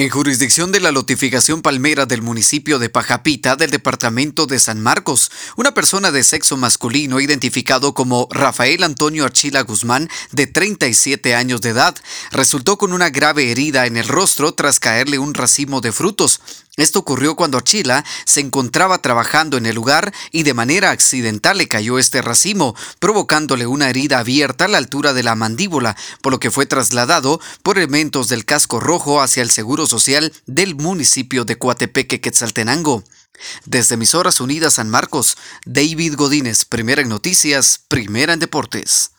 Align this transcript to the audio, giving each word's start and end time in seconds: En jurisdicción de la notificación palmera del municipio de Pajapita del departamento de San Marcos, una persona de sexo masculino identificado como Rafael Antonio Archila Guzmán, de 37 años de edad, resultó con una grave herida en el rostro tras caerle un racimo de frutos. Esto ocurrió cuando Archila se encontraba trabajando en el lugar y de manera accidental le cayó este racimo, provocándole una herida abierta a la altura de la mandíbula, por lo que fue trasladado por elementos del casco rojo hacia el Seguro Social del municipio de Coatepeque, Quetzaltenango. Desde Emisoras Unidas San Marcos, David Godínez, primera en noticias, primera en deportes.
En 0.00 0.08
jurisdicción 0.08 0.72
de 0.72 0.80
la 0.80 0.92
notificación 0.92 1.60
palmera 1.60 2.06
del 2.06 2.22
municipio 2.22 2.78
de 2.78 2.88
Pajapita 2.88 3.54
del 3.54 3.70
departamento 3.70 4.46
de 4.46 4.58
San 4.58 4.80
Marcos, 4.80 5.30
una 5.58 5.74
persona 5.74 6.10
de 6.10 6.24
sexo 6.24 6.56
masculino 6.56 7.20
identificado 7.20 7.92
como 7.92 8.26
Rafael 8.30 8.82
Antonio 8.82 9.26
Archila 9.26 9.60
Guzmán, 9.60 10.08
de 10.32 10.46
37 10.46 11.34
años 11.34 11.60
de 11.60 11.68
edad, 11.68 11.94
resultó 12.32 12.78
con 12.78 12.94
una 12.94 13.10
grave 13.10 13.52
herida 13.52 13.84
en 13.84 13.98
el 13.98 14.08
rostro 14.08 14.52
tras 14.52 14.80
caerle 14.80 15.18
un 15.18 15.34
racimo 15.34 15.82
de 15.82 15.92
frutos. 15.92 16.40
Esto 16.76 17.00
ocurrió 17.00 17.36
cuando 17.36 17.58
Archila 17.58 18.06
se 18.24 18.40
encontraba 18.40 19.02
trabajando 19.02 19.58
en 19.58 19.66
el 19.66 19.74
lugar 19.74 20.14
y 20.32 20.44
de 20.44 20.54
manera 20.54 20.92
accidental 20.92 21.58
le 21.58 21.68
cayó 21.68 21.98
este 21.98 22.22
racimo, 22.22 22.74
provocándole 23.00 23.66
una 23.66 23.90
herida 23.90 24.20
abierta 24.20 24.64
a 24.64 24.68
la 24.68 24.78
altura 24.78 25.12
de 25.12 25.22
la 25.22 25.34
mandíbula, 25.34 25.94
por 26.22 26.32
lo 26.32 26.40
que 26.40 26.50
fue 26.50 26.64
trasladado 26.64 27.38
por 27.62 27.76
elementos 27.76 28.28
del 28.28 28.46
casco 28.46 28.80
rojo 28.80 29.20
hacia 29.20 29.42
el 29.42 29.50
Seguro 29.50 29.86
Social 29.90 30.32
del 30.46 30.76
municipio 30.76 31.44
de 31.44 31.58
Coatepeque, 31.58 32.20
Quetzaltenango. 32.20 33.04
Desde 33.64 33.94
Emisoras 33.94 34.40
Unidas 34.40 34.74
San 34.74 34.88
Marcos, 34.88 35.36
David 35.66 36.14
Godínez, 36.16 36.64
primera 36.64 37.02
en 37.02 37.08
noticias, 37.08 37.80
primera 37.88 38.32
en 38.32 38.38
deportes. 38.38 39.10